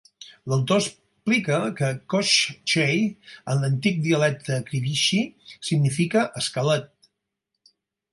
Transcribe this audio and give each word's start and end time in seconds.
L'autor 0.51 0.77
explica 0.83 1.57
que 1.79 1.89
Koshchei-en 2.13 3.61
l'antic 3.65 3.99
dialecte 4.07 4.57
Krivichi-significa 4.71 6.25
"esquelet". 6.43 6.91